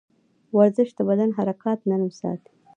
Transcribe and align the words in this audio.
ورزش 0.57 0.89
د 0.97 0.99
بدن 1.09 1.29
حرکات 1.37 1.79
نرم 1.89 2.11
ساتي. 2.19 2.53